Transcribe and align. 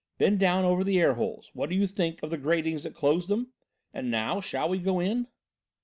Bend 0.17 0.39
down 0.39 0.65
over 0.65 0.83
the 0.83 0.99
air 0.99 1.13
holes; 1.13 1.51
what 1.53 1.69
do 1.69 1.75
you 1.75 1.85
think 1.85 2.23
of 2.23 2.31
the 2.31 2.37
gratings 2.39 2.85
that 2.85 2.95
close 2.95 3.27
them? 3.27 3.49
And, 3.93 4.09
now, 4.09 4.41
shall 4.41 4.67
we 4.67 4.79
go 4.79 4.99
in?" 4.99 5.27